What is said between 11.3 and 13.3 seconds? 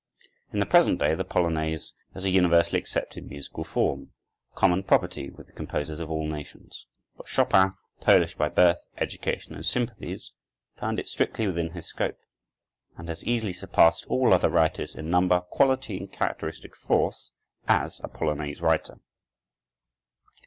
within his scope, and has